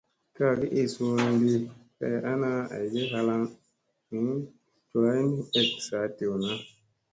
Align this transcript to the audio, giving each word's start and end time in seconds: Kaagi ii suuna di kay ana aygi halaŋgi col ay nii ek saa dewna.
Kaagi 0.35 0.67
ii 0.79 0.89
suuna 0.93 1.25
di 1.41 1.51
kay 1.97 2.15
ana 2.31 2.51
aygi 2.75 3.01
halaŋgi 3.11 4.23
col 4.89 5.05
ay 5.11 5.21
nii 5.31 5.45
ek 5.59 5.69
saa 5.87 6.05
dewna. 6.17 6.51